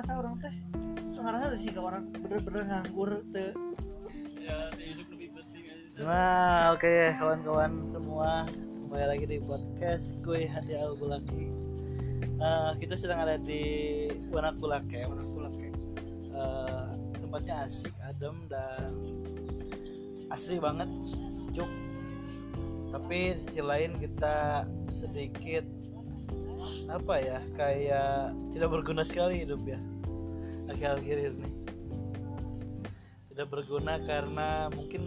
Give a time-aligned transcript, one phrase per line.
[0.00, 0.56] ngerasa orang teh
[1.12, 3.52] so ngerasa sih ke orang bener-bener nganggur teh
[4.40, 6.88] ya lebih penting aja Nah, oke
[7.20, 11.52] kawan-kawan semua kembali lagi di podcast gue Hadi Al Bulaki.
[12.16, 15.68] Eh, kita sedang ada di Wanak Bulake, Wanak Bulake.
[16.32, 16.88] Eh,
[17.20, 18.96] tempatnya asik, adem dan
[20.32, 20.88] asri banget,
[21.28, 21.68] sejuk.
[22.88, 25.68] Tapi di sisi lain kita sedikit
[26.88, 29.89] apa ya, kayak tidak berguna sekali hidup ya.
[30.70, 31.50] Akhir-akhir ini
[33.34, 35.02] tidak berguna karena mungkin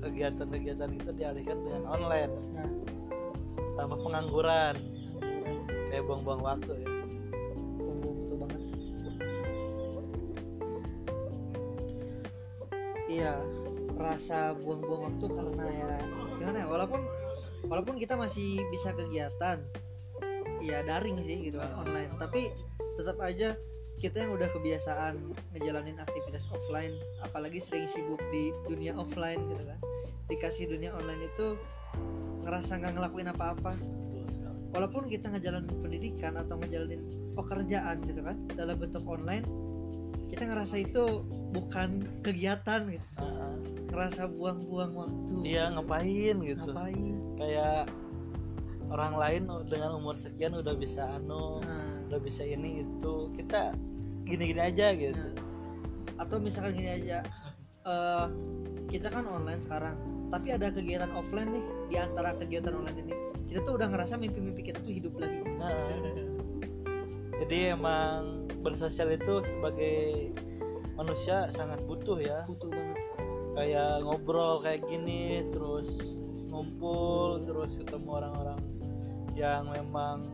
[0.00, 2.32] kegiatan-kegiatan kita dialihkan dengan online.
[2.54, 2.68] Nah
[3.80, 4.76] tambah pengangguran.
[5.90, 6.88] Kayak buang-buang waktu ya.
[8.04, 8.62] Betul banget.
[13.10, 13.32] Iya
[14.00, 15.92] rasa buang-buang waktu karena ya
[16.40, 17.00] gimana ya walaupun
[17.68, 19.60] walaupun kita masih bisa kegiatan
[20.64, 22.12] ya daring sih gitu kan online.
[22.20, 22.52] Tapi
[23.00, 23.56] tetap aja
[24.00, 25.20] kita yang udah kebiasaan
[25.52, 29.78] ngejalanin aktivitas offline apalagi sering sibuk di dunia offline gitu kan.
[30.32, 31.60] Dikasih dunia online itu
[32.48, 33.76] ngerasa nggak ngelakuin apa-apa.
[34.70, 37.02] Walaupun kita ngejalanin pendidikan atau ngejalanin
[37.34, 39.42] pekerjaan gitu kan dalam bentuk online
[40.30, 43.06] kita ngerasa itu bukan kegiatan gitu.
[43.18, 43.50] Ah.
[43.90, 45.34] ngerasa buang-buang waktu.
[45.42, 46.62] Iya ngapain gitu.
[46.62, 47.14] Ngapain?
[47.34, 47.90] Kayak
[48.86, 53.34] orang lain dengan umur sekian udah bisa anu nah, udah bisa ini itu.
[53.34, 53.74] Kita
[54.30, 55.18] gini-gini aja gitu.
[55.18, 55.48] Nah.
[56.20, 57.24] atau misalkan gini aja
[57.88, 58.26] eh,
[58.92, 59.96] kita kan online sekarang
[60.30, 63.14] tapi ada kegiatan offline nih di antara kegiatan online ini.
[63.50, 65.42] Kita tuh udah ngerasa mimpi-mimpi kita tuh hidup lagi.
[65.58, 65.74] Nah,
[67.42, 70.30] jadi emang bersosial itu sebagai
[70.94, 72.46] manusia sangat butuh ya.
[72.46, 72.98] Butuh banget.
[73.58, 76.14] Kayak ngobrol kayak gini terus
[76.46, 78.62] ngumpul terus ketemu orang-orang
[79.34, 80.30] yang memang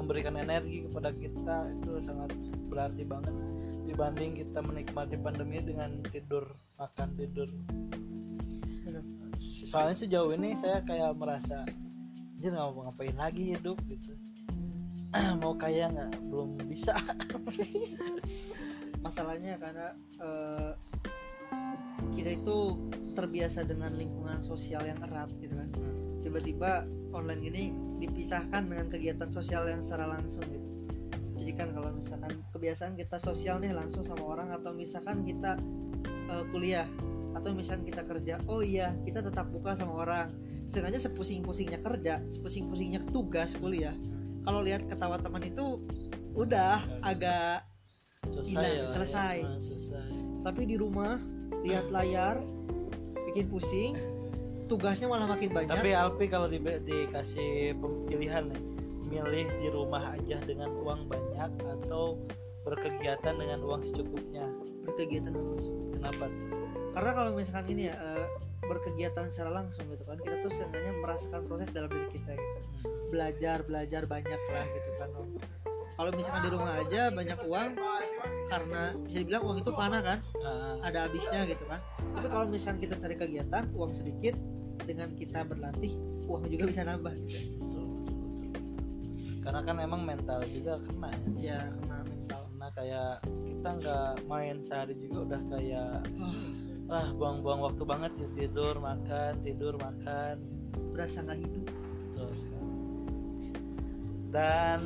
[0.00, 2.32] memberikan energi kepada kita itu sangat
[2.72, 3.36] berarti banget
[3.84, 6.46] dibanding kita menikmati pandemi dengan tidur
[6.80, 7.48] makan tidur.
[9.40, 11.62] Soalnya sejauh ini saya kayak merasa
[12.40, 14.16] anjir nggak mau ngapain lagi hidup gitu.
[15.42, 16.22] Mau kaya nggak?
[16.30, 16.94] Belum bisa.
[19.04, 19.90] Masalahnya karena
[20.22, 20.70] eh,
[22.14, 22.58] kita itu
[23.18, 25.68] terbiasa dengan lingkungan sosial yang erat gitu kan.
[26.22, 27.64] Tiba-tiba online gini
[28.00, 30.68] dipisahkan dengan kegiatan sosial yang secara langsung gitu.
[31.40, 35.60] Jadi kan kalau misalkan kebiasaan kita sosial nih langsung sama orang atau misalkan kita
[36.04, 36.88] eh, kuliah
[37.36, 40.28] atau misalkan kita kerja oh iya kita tetap buka sama orang.
[40.70, 43.94] Sengaja sepusing-pusingnya kerja sepusing-pusingnya tugas kuliah.
[44.46, 45.82] Kalau lihat ketawa teman itu
[46.32, 47.66] udah agak
[48.30, 49.36] selesai Hilang, ya, selesai.
[49.42, 50.08] ya, selesai.
[50.46, 51.18] Tapi di rumah
[51.66, 52.40] lihat layar
[53.30, 53.96] bikin pusing
[54.70, 55.74] tugasnya malah makin banyak.
[55.74, 57.74] Tapi Alpi kalau di, dikasih
[58.06, 58.62] pilihan nih
[59.10, 61.50] milih di rumah aja dengan uang banyak
[61.82, 62.22] atau
[62.62, 64.46] berkegiatan dengan uang secukupnya?
[64.86, 66.30] Berkegiatan langsung kenapa?
[66.94, 68.26] Karena kalau misalkan ini ya eh,
[68.62, 72.60] berkegiatan secara langsung gitu kan kita tuh seenggaknya merasakan proses dalam diri kita gitu.
[73.10, 75.10] Belajar belajar banyak lah gitu kan.
[75.18, 75.30] Om.
[76.00, 77.76] kalau misalkan di rumah aja banyak uang
[78.48, 81.76] karena bisa dibilang uang itu fana kan Ah, ada habisnya gitu kan.
[82.16, 84.32] Tapi kalau misalkan kita cari kegiatan uang sedikit
[84.86, 85.94] dengan kita berlatih
[86.30, 87.38] uang juga bisa nambah gitu.
[87.58, 88.62] betul, betul, betul.
[89.42, 91.58] karena kan emang mental juga kena ya.
[91.58, 92.40] Ya kena mental.
[92.50, 93.12] Karena kayak
[93.48, 95.92] kita nggak main sehari juga udah kayak
[96.90, 100.36] ah buang-buang waktu banget ya tidur makan tidur makan.
[100.94, 101.66] Berasa nggak hidup.
[102.14, 102.68] Betul sekali.
[104.30, 104.78] dan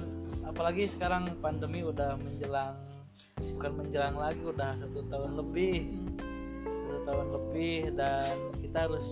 [0.49, 2.81] apalagi sekarang pandemi udah menjelang
[3.53, 5.93] bukan menjelang lagi udah satu tahun lebih.
[6.65, 8.33] Satu tahun lebih dan
[8.65, 9.05] kita harus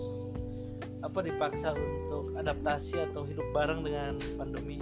[1.02, 4.78] apa dipaksa untuk adaptasi atau hidup bareng dengan pandemi?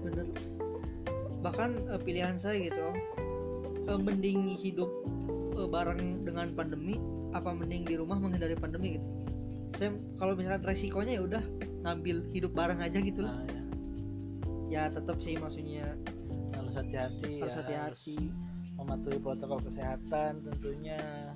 [0.00, 0.26] Bener.
[1.42, 2.96] Bahkan eh, pilihan saya gitu Om,
[3.90, 4.90] eh, mending hidup
[5.58, 6.96] eh, bareng dengan pandemi
[7.34, 9.06] apa mending di rumah menghindari pandemi gitu.
[9.74, 9.90] Saya
[10.22, 11.42] kalau misalkan resikonya ya udah
[11.82, 13.34] ngambil hidup bareng aja gitu lah.
[13.34, 13.60] Nah, ya,
[14.70, 15.98] ya tetap sih maksudnya.
[16.54, 18.18] Harus hati-hati harus ya, hati-hati
[18.78, 21.34] mematuhi protokol kesehatan tentunya.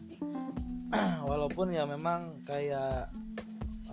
[1.28, 3.10] Walaupun ya memang kayak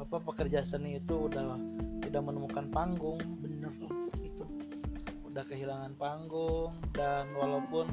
[0.06, 1.57] apa pekerja seni itu udah
[2.06, 3.18] tidak menemukan panggung.
[3.42, 3.74] Bener.
[3.81, 4.46] Om, itu
[5.25, 7.90] udah kehilangan panggung dan walaupun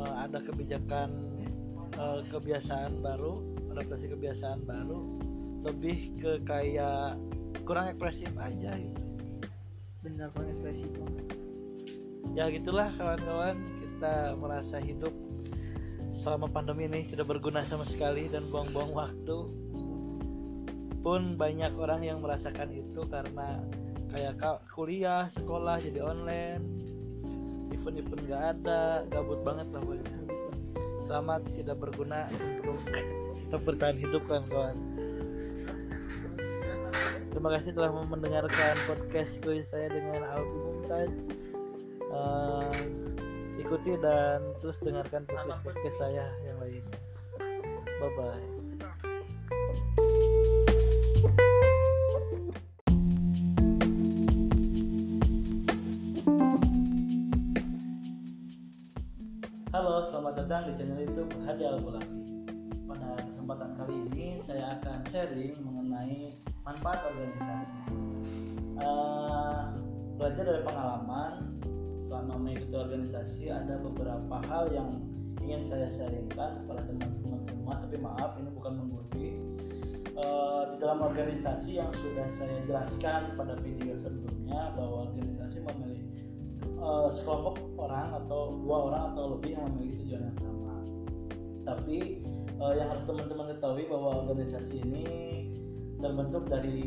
[0.00, 1.12] eh, ada kebijakan
[2.00, 3.36] eh, kebiasaan baru
[3.76, 5.20] adaptasi kebiasaan baru
[5.68, 7.20] lebih ke kayak
[7.68, 9.02] kurang ekspresif aja gitu.
[10.00, 11.26] Bener kurang ekspresif banget.
[12.32, 13.60] Ya gitulah kawan-kawan.
[13.84, 15.12] Kita merasa hidup
[16.08, 19.67] selama pandemi ini tidak berguna sama sekali dan buang-buang waktu
[21.08, 23.64] pun banyak orang yang merasakan itu karena
[24.12, 26.60] kayak ka- kuliah sekolah jadi online
[27.72, 30.20] event-event nggak ada gabut banget lah pokoknya.
[31.08, 32.76] Selamat tidak berguna untuk
[33.40, 34.76] tetap bertahan hidup kan kawan
[37.32, 41.12] terima kasih telah mendengarkan podcast gue saya dengan Albi Mumtaz.
[42.08, 42.76] Eh,
[43.62, 46.98] ikuti dan terus dengarkan podcast podcast saya yang lainnya
[48.02, 48.57] bye bye
[60.48, 62.24] datang di channel YouTube Hadi Al-Bulaki.
[62.88, 67.76] Pada kesempatan kali ini saya akan sharing mengenai manfaat organisasi.
[68.80, 69.60] Eh,
[70.16, 71.52] belajar dari pengalaman
[72.00, 74.96] selama mengikuti organisasi ada beberapa hal yang
[75.44, 77.84] ingin saya sharingkan kepada teman-teman semua.
[77.84, 79.28] Tapi maaf, ini bukan menggurui.
[80.16, 85.97] Eh, di dalam organisasi yang sudah saya jelaskan pada video sebelumnya bahwa organisasi memiliki
[86.78, 90.74] eh, sekelompok orang atau dua orang atau lebih yang memiliki tujuan yang sama.
[91.66, 91.96] Tapi
[92.58, 95.06] eh, yang harus teman-teman ketahui bahwa organisasi ini
[95.98, 96.86] terbentuk dari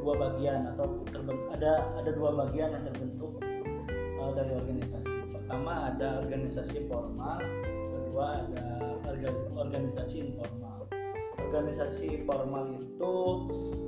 [0.00, 3.40] dua bagian atau terben- ada ada dua bagian yang terbentuk
[3.94, 5.12] eh, dari organisasi.
[5.32, 8.64] Pertama ada organisasi formal, kedua ada
[9.04, 10.88] orga- organisasi informal.
[11.44, 13.14] Organisasi formal itu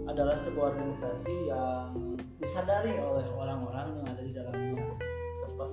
[0.07, 1.91] adalah sebuah organisasi yang
[2.39, 4.66] disadari oleh orang-orang yang ada di dalamnya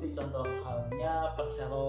[0.03, 1.87] seperti contoh halnya persero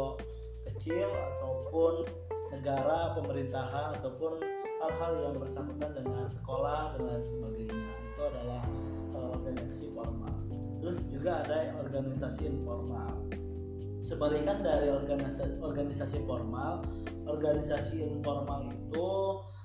[0.62, 2.06] kecil ataupun
[2.54, 4.38] negara pemerintahan ataupun
[4.78, 7.90] hal-hal yang bersangkutan dengan sekolah dan sebagainya.
[8.14, 8.62] Itu adalah
[9.18, 10.30] eh, organisasi formal.
[10.78, 13.18] Terus juga ada organisasi informal.
[14.06, 16.86] Sebalikan dari organisasi organisasi formal
[17.26, 19.10] organisasi informal itu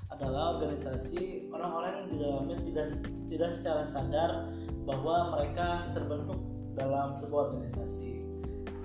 [0.09, 2.87] adalah organisasi orang-orang yang di dalamnya tidak
[3.29, 4.49] tidak secara sadar
[4.89, 6.41] bahwa mereka terbentuk
[6.73, 8.18] dalam sebuah organisasi.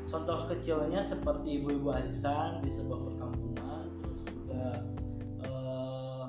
[0.04, 4.64] Contoh kecilnya seperti ibu-ibu arisan di sebuah perkampungan, terus juga
[5.42, 6.24] eh,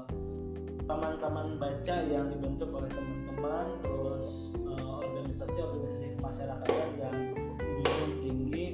[0.90, 7.16] taman-taman baca yang dibentuk oleh teman-teman, terus eh, organisasi-organisasi kemasyarakatan yang
[7.62, 8.66] menjunjung tinggi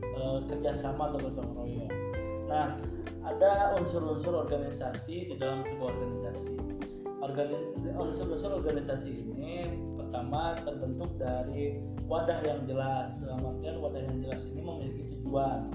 [0.00, 1.92] eh, kerjasama atau gotong royong.
[2.48, 2.78] Nah,
[3.24, 6.54] ada unsur-unsur organisasi di dalam sebuah organisasi.
[7.24, 9.72] Organi- unsur-unsur organisasi ini
[10.04, 13.16] pertama terbentuk dari wadah yang jelas.
[13.18, 15.72] Dalam artian wadah yang jelas ini memiliki tujuan,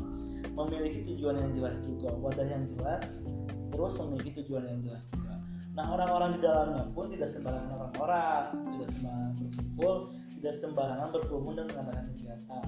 [0.53, 2.09] memiliki tujuan yang jelas juga.
[2.13, 3.25] Wadah yang jelas
[3.69, 5.33] terus memiliki tujuan yang jelas juga.
[5.77, 8.45] Nah, orang-orang di dalamnya pun tidak sembarangan orang-orang,
[8.75, 9.93] tidak sembarangan berkumpul,
[10.39, 12.67] tidak sembarangan berkerumun dan mengadakan kegiatan.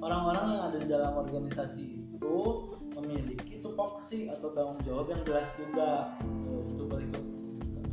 [0.00, 1.82] Orang-orang yang ada di dalam organisasi
[2.16, 2.38] itu
[2.96, 6.16] memiliki tupoksi atau tanggung jawab yang jelas juga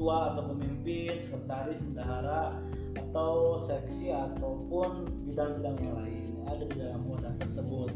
[0.03, 2.59] ketua atau pemimpin, sekretaris, bendahara
[2.99, 7.87] atau seksi ataupun bidang-bidang yang lain yang ada di dalam wadah tersebut.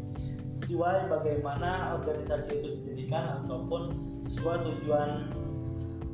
[0.47, 3.91] Sesuai bagaimana organisasi itu didirikan ataupun
[4.23, 5.27] sesuai tujuan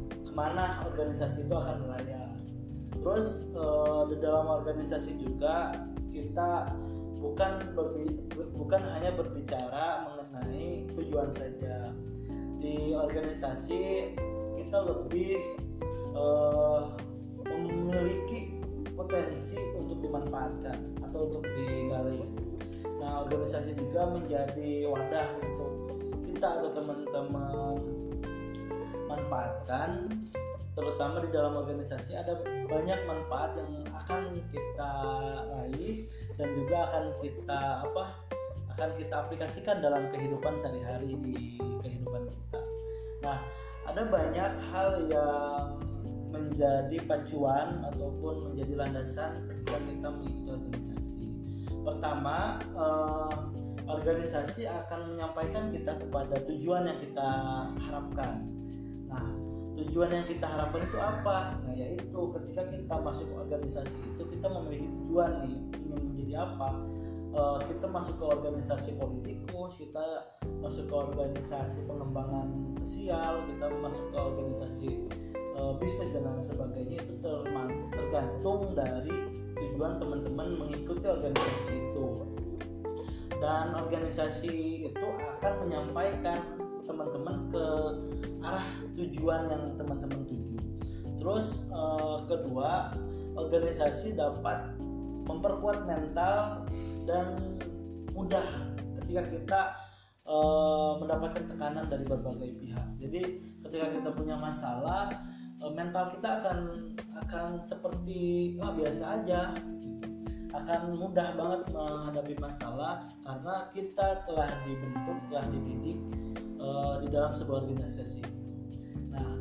[0.10, 2.34] ke mana organisasi itu akan melayar
[2.90, 5.78] terus eh, di dalam organisasi juga
[6.10, 6.74] kita
[7.22, 7.70] bukan
[8.58, 11.94] bukan hanya berbicara mengenai tujuan saja.
[12.58, 14.18] Di organisasi
[14.58, 15.38] kita lebih
[16.14, 16.82] eh,
[17.50, 18.58] memiliki
[18.94, 20.78] potensi untuk dimanfaatkan
[21.10, 22.24] atau untuk digali
[23.04, 25.72] nah organisasi juga menjadi wadah untuk
[26.24, 27.76] kita atau teman-teman
[29.12, 30.08] manfaatkan
[30.74, 34.94] terutama di dalam organisasi ada banyak manfaat yang akan kita
[35.54, 36.08] raih
[36.40, 38.04] dan juga akan kita apa
[38.74, 42.60] akan kita aplikasikan dalam kehidupan sehari-hari di kehidupan kita.
[43.22, 43.38] Nah,
[43.86, 45.83] ada banyak hal yang
[46.34, 51.24] menjadi pacuan ataupun menjadi landasan ketika kita mengikuti organisasi.
[51.86, 53.38] Pertama, eh,
[53.86, 57.30] organisasi akan menyampaikan kita kepada tujuan yang kita
[57.78, 58.50] harapkan.
[59.06, 59.26] Nah,
[59.78, 61.62] tujuan yang kita harapkan itu apa?
[61.62, 66.70] Nah, yaitu ketika kita masuk ke organisasi itu kita memiliki tujuan nih, ingin menjadi apa?
[67.34, 70.06] Eh, kita masuk ke organisasi politikus, kita
[70.62, 74.90] masuk ke organisasi pengembangan sosial, kita masuk ke organisasi
[75.54, 79.16] eh, bisnis dan lain sebagainya itu terma- tergantung dari
[79.54, 82.08] tujuan teman-teman mengikuti organisasi itu
[83.44, 84.54] dan organisasi
[84.88, 86.40] itu akan menyampaikan
[86.88, 87.66] teman-teman ke
[88.44, 90.60] arah tujuan yang teman-teman tuju.
[91.20, 92.96] Terus eh, kedua,
[93.36, 94.76] organisasi dapat
[95.24, 96.68] memperkuat mental
[97.08, 97.60] dan
[98.12, 98.44] mudah
[99.02, 99.62] ketika kita
[100.28, 102.88] eh, mendapatkan tekanan dari berbagai pihak.
[103.00, 103.22] Jadi
[103.68, 105.12] ketika kita punya masalah,
[105.72, 106.58] mental kita akan
[107.24, 109.56] akan seperti wah biasa aja.
[109.56, 110.12] gitu.
[110.54, 115.98] akan mudah banget menghadapi masalah karena kita telah dibentuk, telah dididik
[116.62, 118.22] uh, di dalam sebuah organisasi.
[119.10, 119.34] Nah,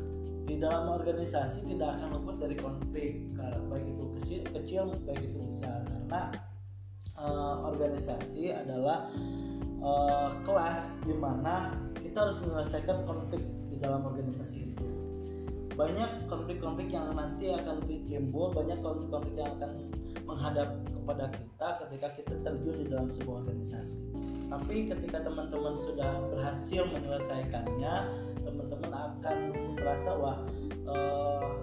[0.49, 3.29] di dalam organisasi tidak akan luput dari konflik,
[3.73, 6.21] baik itu kecil, kecil baik itu besar, karena
[7.17, 9.09] uh, organisasi adalah
[9.81, 13.41] uh, kelas di mana kita harus menyelesaikan konflik
[13.73, 14.92] di dalam organisasi itu.
[15.73, 19.71] Banyak konflik-konflik yang nanti akan timbul, banyak konflik-konflik yang akan
[20.23, 23.97] menghadap kepada kita ketika kita terjun di dalam sebuah organisasi.
[24.47, 27.93] Tapi ketika teman-teman sudah berhasil menyelesaikannya,
[28.45, 29.37] teman-teman akan
[29.75, 30.37] merasa wah
[30.69, 31.53] eh,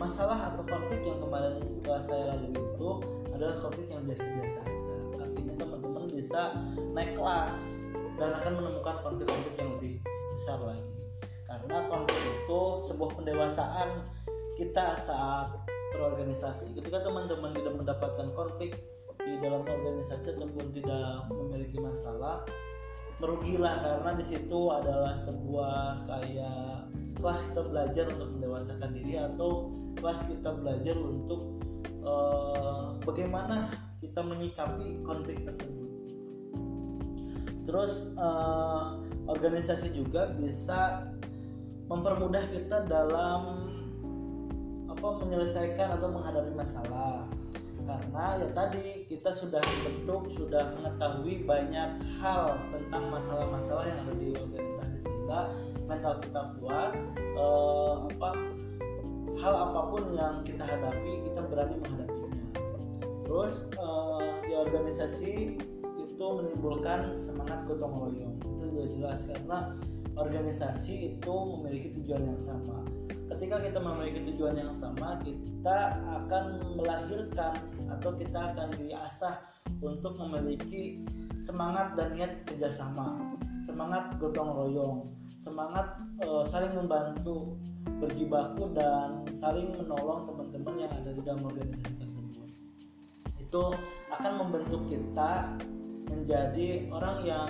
[0.00, 1.62] masalah atau konflik yang kemarin
[2.02, 2.90] saya lalui itu
[3.36, 4.96] adalah konflik yang biasa-biasa saja.
[5.20, 6.56] Artinya teman-teman bisa
[6.96, 7.54] naik kelas
[8.16, 9.92] dan akan menemukan konflik-konflik yang lebih
[10.34, 11.01] besar lagi.
[11.52, 13.88] Karena konflik itu sebuah pendewasaan
[14.56, 15.52] kita saat
[15.92, 18.80] berorganisasi ketika teman-teman tidak mendapatkan konflik
[19.20, 22.42] di dalam organisasi ataupun tidak memiliki masalah
[23.22, 26.90] merugilah karena di situ adalah sebuah kayak
[27.20, 31.60] kelas kita belajar untuk mendewasakan diri atau kelas kita belajar untuk
[32.02, 33.70] uh, bagaimana
[34.02, 35.86] kita menyikapi konflik tersebut.
[37.62, 38.98] Terus uh,
[39.30, 41.06] organisasi juga bisa
[41.92, 43.68] mempermudah kita dalam
[44.88, 47.28] apa menyelesaikan atau menghadapi masalah.
[47.82, 54.28] Karena ya tadi kita sudah dibentuk sudah mengetahui banyak hal tentang masalah-masalah yang ada di
[54.38, 55.50] organisasi sehingga
[55.90, 58.30] mental kita kuat eh, apa
[59.42, 62.44] hal apa pun yang kita hadapi kita berani menghadapinya.
[63.26, 65.32] Terus eh, di organisasi
[65.98, 68.34] itu menimbulkan semangat gotong royong.
[68.46, 69.58] Itu juga jelas karena
[70.16, 72.84] organisasi itu memiliki tujuan yang sama.
[73.32, 77.56] Ketika kita memiliki tujuan yang sama kita akan melahirkan
[77.88, 79.40] atau kita akan diasah
[79.80, 81.00] untuk memiliki
[81.40, 83.18] semangat dan niat kerjasama
[83.62, 84.98] semangat gotong royong
[85.38, 87.58] semangat e, saling membantu
[87.98, 92.48] berjibaku dan saling menolong teman-teman yang ada di dalam organisasi tersebut.
[93.38, 93.74] Itu
[94.10, 95.58] akan membentuk kita
[96.10, 97.48] menjadi orang yang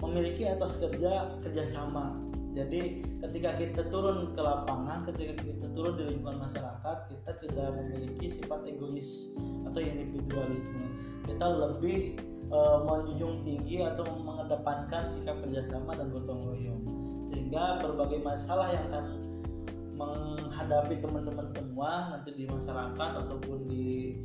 [0.00, 2.16] memiliki etos kerja kerjasama.
[2.50, 8.26] Jadi ketika kita turun ke lapangan ketika kita turun di lingkungan masyarakat kita tidak memiliki
[8.42, 9.30] sifat egois
[9.70, 10.82] atau individualisme.
[11.30, 12.18] Kita lebih
[12.50, 12.58] e,
[12.90, 16.82] menjunjung tinggi atau mengedepankan sikap kerjasama dan gotong royong.
[17.30, 19.04] Sehingga berbagai masalah yang akan
[19.94, 24.18] menghadapi teman-teman semua nanti di masyarakat ataupun di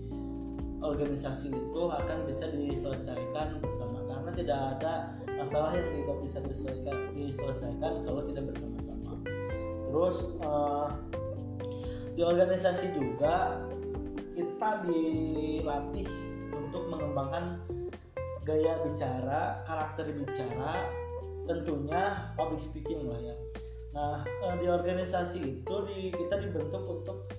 [0.82, 4.02] organisasi itu akan bisa diselesaikan bersama.
[4.10, 4.94] Karena tidak ada
[5.36, 9.14] masalah yang tidak bisa diselesaikan diselesaikan kalau tidak bersama-sama.
[9.92, 10.90] Terus uh,
[12.16, 13.60] di organisasi juga
[14.36, 16.08] kita dilatih
[16.52, 17.60] untuk mengembangkan
[18.44, 20.88] gaya bicara karakter bicara
[21.48, 23.36] tentunya public speaking lah ya.
[23.96, 27.32] Nah uh, di organisasi itu di, kita dibentuk untuk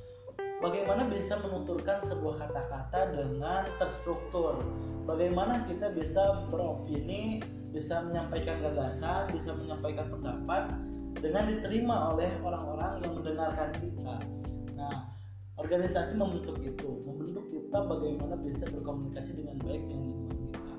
[0.61, 4.61] bagaimana bisa menuturkan sebuah kata-kata dengan terstruktur.
[5.07, 7.39] Bagaimana kita bisa beropini
[7.77, 10.73] bisa menyampaikan gagasan bisa menyampaikan pendapat
[11.21, 14.17] dengan diterima oleh orang-orang yang mendengarkan kita.
[14.73, 15.13] Nah
[15.61, 20.73] organisasi membentuk itu membentuk kita bagaimana bisa berkomunikasi dengan baik dengan lingkungan kita.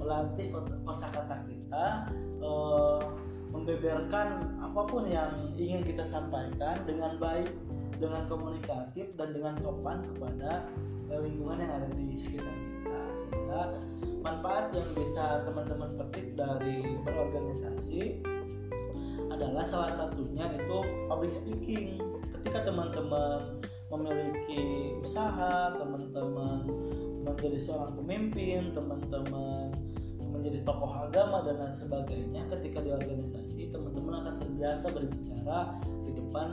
[0.00, 0.46] Melatih
[0.88, 1.84] kosakata kita
[2.40, 3.00] eh,
[3.52, 7.52] membeberkan apa pun yang ingin kita sampaikan dengan baik
[7.98, 10.66] dengan komunikatif dan dengan sopan kepada
[11.10, 13.00] eh, lingkungan yang ada di sekitar kita.
[13.14, 13.60] Sehingga
[14.22, 18.22] manfaat yang bisa teman-teman petik dari berorganisasi
[19.28, 20.78] adalah salah satunya itu
[21.10, 21.98] public speaking.
[22.32, 26.68] Ketika teman-teman memiliki usaha teman-teman
[27.24, 29.72] menjadi seorang pemimpin teman-teman
[30.28, 36.48] menjadi tokoh agama dan lain sebagainya ketika di organisasi teman-teman akan terbiasa berbicara di depan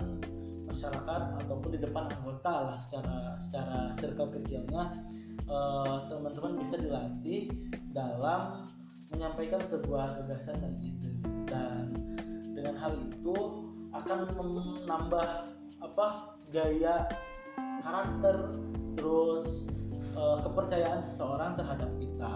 [0.76, 5.08] masyarakat ataupun di depan anggota lah secara secara circle kecilnya
[5.48, 7.48] eh, teman-teman bisa dilatih
[7.96, 8.68] dalam
[9.16, 11.12] menyampaikan sebuah gagasan dan ide.
[11.48, 11.96] Dan
[12.52, 13.36] dengan hal itu
[13.96, 16.08] akan menambah apa
[16.52, 17.08] gaya
[17.80, 18.52] karakter
[18.96, 19.68] terus
[20.16, 22.34] uh, kepercayaan seseorang terhadap kita.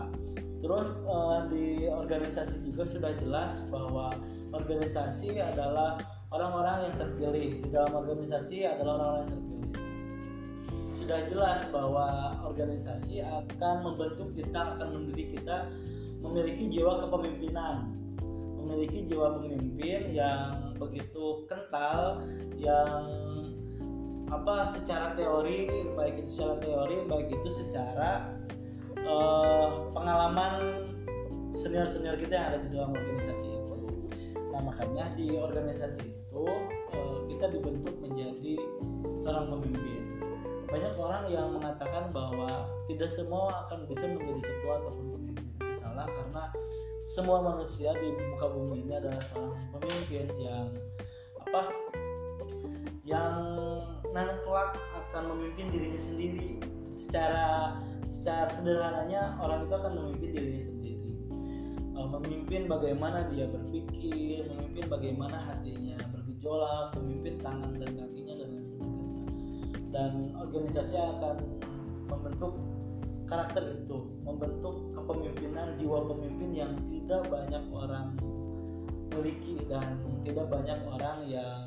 [0.59, 4.11] Terus uh, di organisasi juga sudah jelas bahwa
[4.51, 9.71] organisasi adalah orang-orang yang terpilih di dalam organisasi adalah orang-orang yang terpilih.
[10.99, 12.07] Sudah jelas bahwa
[12.45, 15.65] organisasi akan membentuk kita akan mendidik kita
[16.21, 17.97] memiliki jiwa kepemimpinan.
[18.61, 22.21] Memiliki jiwa pemimpin yang begitu kental
[22.61, 23.09] yang
[24.29, 25.65] apa secara teori
[25.97, 28.29] baik itu secara teori baik itu secara
[28.93, 30.85] eh, pengalaman
[31.57, 33.75] senior senior kita yang ada di dalam organisasi itu.
[34.53, 38.55] Nah makanya di organisasi itu eh, kita dibentuk menjadi
[39.19, 40.01] seorang pemimpin.
[40.69, 45.45] Banyak orang yang mengatakan bahwa tidak semua akan bisa menjadi ketua ataupun pemimpin.
[45.57, 46.43] Itu salah karena
[47.01, 50.67] semua manusia di muka bumi ini adalah seorang pemimpin yang
[51.41, 51.73] apa
[53.01, 53.33] yang
[54.13, 56.61] nanti kelak akan memimpin dirinya sendiri.
[56.93, 60.58] Secara secara sederhananya orang itu akan memimpin dirinya
[62.09, 69.21] memimpin bagaimana dia berpikir memimpin bagaimana hatinya bergejolak memimpin tangan dan kakinya dan lain sebagainya.
[69.89, 71.35] Dan organisasi akan
[72.09, 72.53] membentuk
[73.29, 78.17] karakter itu membentuk kepemimpinan jiwa pemimpin yang tidak banyak orang
[79.13, 81.61] miliki dan tidak banyak orang yang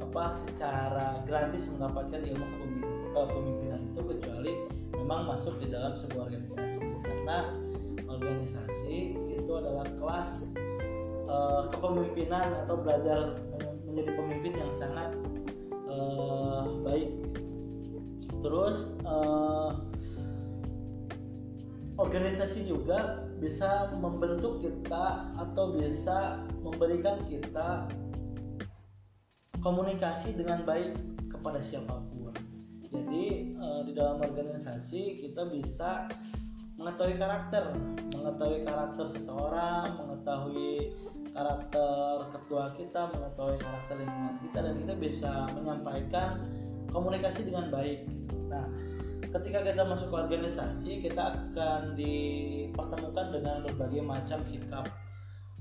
[0.00, 4.52] apa secara gratis mendapatkan ilmu kepemimpinan, kepemimpinan itu kecuali
[4.98, 6.82] memang masuk di dalam sebuah organisasi.
[7.06, 7.38] Karena
[8.10, 10.52] organisasi itu adalah kelas
[11.26, 15.10] eh, kepemimpinan atau belajar men- menjadi pemimpin yang sangat
[15.88, 17.10] eh, baik
[18.40, 19.70] terus eh,
[22.00, 27.88] organisasi juga bisa membentuk kita atau bisa memberikan kita
[29.60, 30.96] komunikasi dengan baik
[31.28, 32.32] kepada siapa pun.
[32.88, 36.08] Jadi eh, di dalam organisasi kita bisa
[36.80, 37.76] mengetahui karakter,
[38.20, 40.92] mengetahui karakter seseorang, mengetahui
[41.32, 46.30] karakter ketua kita, mengetahui karakter lingkungan kita dan kita bisa menyampaikan
[46.92, 48.04] komunikasi dengan baik.
[48.52, 48.66] Nah,
[49.24, 54.84] ketika kita masuk ke organisasi, kita akan dipertemukan dengan berbagai macam sikap,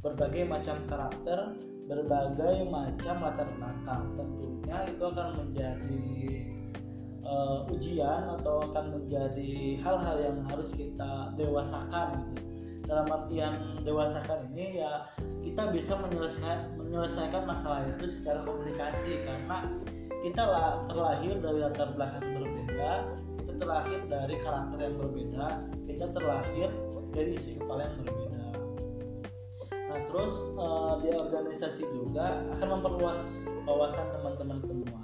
[0.02, 1.56] berbagai macam karakter,
[1.88, 4.04] berbagai macam latar belakang.
[4.18, 6.06] Tentunya itu akan menjadi
[7.26, 12.46] uh, ujian atau akan menjadi hal-hal yang harus kita dewasakan gitu.
[12.90, 15.06] Dalam artian dewasakan ini ya
[15.46, 19.70] kita bisa menyelesaikan menyelesaikan masalah itu secara komunikasi karena
[20.20, 22.92] kita lah terlahir dari latar belakang berbeda,
[23.40, 25.46] kita terlahir dari karakter yang berbeda,
[25.88, 26.70] kita terlahir
[27.16, 28.44] dari isi kepala yang berbeda.
[29.90, 33.24] Nah, terus eh, di organisasi juga akan memperluas
[33.64, 35.02] wawasan teman-teman semua.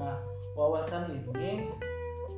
[0.00, 0.16] Nah,
[0.52, 1.72] wawasan ini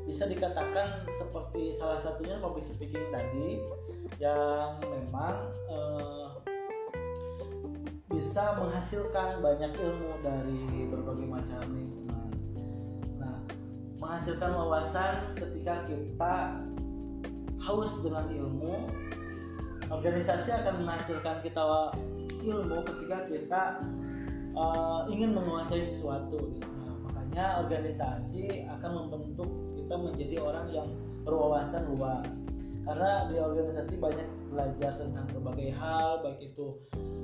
[0.04, 3.58] bisa dikatakan seperti salah satunya public speaking tadi
[4.20, 6.28] yang memang eh,
[8.14, 12.28] bisa menghasilkan banyak ilmu dari berbagai macam lingkungan.
[13.18, 13.36] Nah,
[13.98, 16.34] menghasilkan wawasan ketika kita
[17.58, 18.86] haus dengan ilmu,
[19.90, 21.62] organisasi akan menghasilkan kita
[22.44, 23.62] ilmu ketika kita
[24.54, 26.54] uh, ingin menguasai sesuatu.
[26.60, 26.73] Nah,
[27.42, 30.88] organisasi akan membentuk kita menjadi orang yang
[31.24, 32.28] berwawasan luas.
[32.84, 36.76] Karena di organisasi banyak belajar tentang berbagai hal, baik itu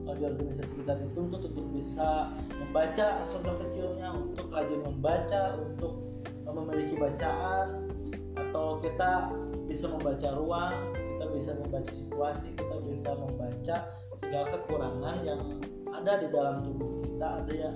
[0.08, 6.00] uh, di organisasi kita dituntut untuk bisa membaca contoh kecilnya, untuk rajin membaca, untuk
[6.48, 7.92] uh, memiliki bacaan,
[8.40, 9.36] atau kita
[9.68, 13.76] bisa membaca ruang, kita bisa membaca situasi, kita bisa membaca
[14.16, 15.40] segala kekurangan yang
[15.92, 17.70] ada di dalam tubuh kita, ada ya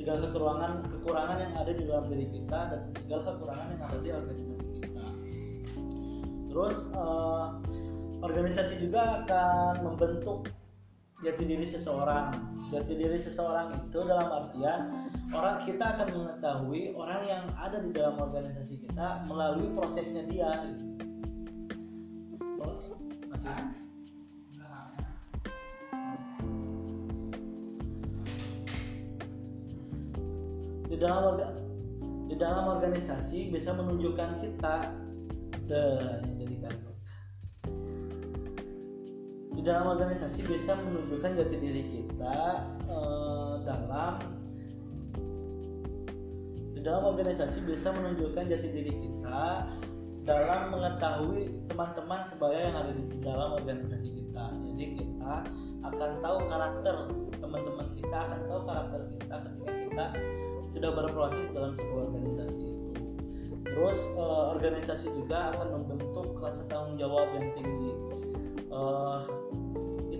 [0.00, 4.08] segala kekurangan kekurangan yang ada di dalam diri kita dan segala kekurangan yang ada di
[4.08, 5.06] organisasi kita.
[6.48, 7.46] Terus eh,
[8.24, 10.48] organisasi juga akan membentuk
[11.20, 12.32] jati diri seseorang.
[12.72, 14.80] Jati diri seseorang itu dalam artian
[15.34, 20.48] orang kita akan mengetahui orang yang ada di dalam organisasi kita melalui prosesnya dia.
[20.64, 20.86] gitu.
[23.28, 23.89] Masih.
[31.00, 31.56] Dalam orga-
[32.28, 34.76] di dalam organisasi bisa menunjukkan kita.
[35.66, 36.50] Jadi
[39.60, 44.16] di dalam organisasi bisa menunjukkan jati diri kita eh, dalam
[46.72, 49.68] di dalam organisasi bisa menunjukkan jati diri kita
[50.24, 54.48] dalam mengetahui teman-teman sebaya yang ada di dalam organisasi kita.
[54.64, 55.44] Jadi kita
[55.92, 56.96] akan tahu karakter
[57.36, 60.04] teman-teman kita akan tahu karakter kita ketika kita
[60.70, 62.92] sudah berproses dalam sebuah organisasi itu.
[63.66, 67.92] Terus eh, organisasi juga akan membentuk rasa tanggung jawab yang tinggi.
[68.70, 69.18] Eh,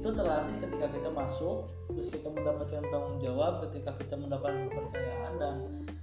[0.00, 5.54] itu terlatih ketika kita masuk terus kita mendapatkan tanggung jawab ketika kita mendapatkan kepercayaan dan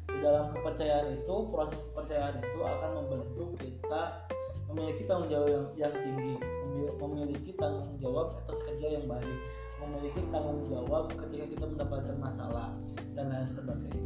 [0.05, 4.29] di dalam kepercayaan itu proses kepercayaan itu akan membentuk kita
[4.69, 9.37] memiliki tanggung jawab yang, yang tinggi memil- memiliki tanggung jawab atas kerja yang baik
[9.81, 12.69] memiliki tanggung jawab ketika kita mendapatkan masalah
[13.17, 14.05] dan lain sebagainya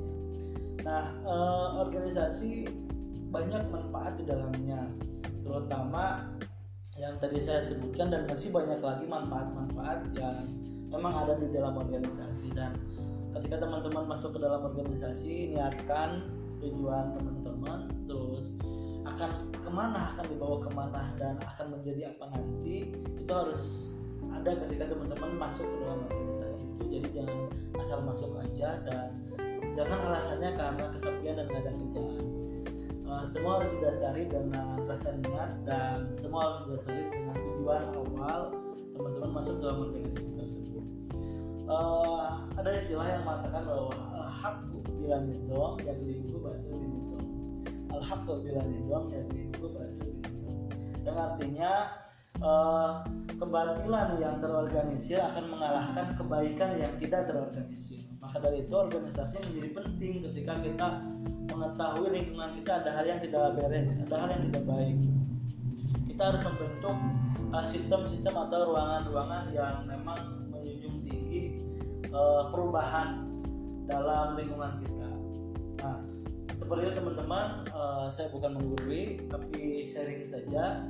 [0.82, 2.66] Nah, eh, organisasi
[3.32, 4.90] banyak manfaat di dalamnya,
[5.46, 6.28] terutama
[7.00, 10.36] yang tadi saya sebutkan dan masih banyak lagi manfaat-manfaat yang
[10.92, 12.52] memang ada di dalam organisasi.
[12.52, 12.76] Dan
[13.38, 16.28] ketika teman-teman masuk ke dalam organisasi niatkan
[16.62, 18.54] tujuan teman-teman terus
[19.02, 23.90] akan ke mana akan dibawa ke mana dan akan menjadi apa nanti itu harus
[24.30, 26.84] ada ketika teman-teman masuk ke dalam organisasi itu.
[27.00, 27.40] Jadi jangan
[27.82, 29.10] asal masuk aja dan
[29.78, 32.26] jangan alasannya karena kesepian dan gak ada kerjaan.
[33.12, 38.42] Uh, semua harus didasari dengan rasa niat dan semua harus didasari dengan tujuan awal
[38.96, 40.86] teman-teman masuk dalam organisasi tersebut.
[41.68, 43.96] Uh, ada istilah yang mengatakan bahwa
[44.42, 47.26] al-haqqu bila nidom yang buku baca binidom
[47.94, 50.58] al-haqqu bila nidom yang buku baca binidom
[51.06, 51.72] yang artinya
[52.42, 53.06] uh,
[53.40, 60.14] kebatilan yang terorganisir akan mengalahkan kebaikan yang tidak terorganisir maka dari itu organisasi menjadi penting
[60.30, 60.88] ketika kita
[61.50, 64.98] mengetahui lingkungan kita ada hal yang tidak beres, ada hal yang tidak baik.
[66.06, 66.98] Kita harus membentuk
[67.50, 70.20] uh, sistem-sistem uh, atau ruangan-ruangan yang memang
[70.54, 71.58] menjunjung tinggi
[72.14, 73.26] uh, perubahan
[73.90, 75.10] dalam lingkungan kita.
[75.82, 75.98] Nah,
[76.54, 80.86] seperti itu teman-teman, uh, saya bukan menggurui, tapi sharing saja.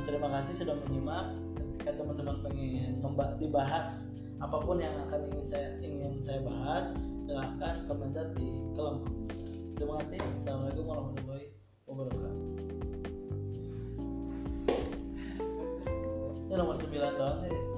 [0.00, 1.36] Terima kasih sudah menyimak.
[1.76, 3.04] Ketika teman-teman pengen
[3.36, 4.08] dibahas
[4.40, 6.96] apa pun yang akan ingin saya ingin saya bahas,
[7.28, 9.36] silahkan komentar di kolom komentar.
[9.76, 10.18] Terima kasih.
[10.40, 11.46] Assalamualaikum warahmatullahi
[11.84, 12.34] wabarakatuh.
[16.48, 17.71] Ini nomor 9 doang.